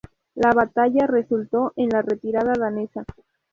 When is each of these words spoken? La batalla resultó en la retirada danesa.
La 0.33 0.49
batalla 0.51 1.05
resultó 1.05 1.73
en 1.75 1.89
la 1.89 2.01
retirada 2.01 2.53
danesa. 2.57 3.03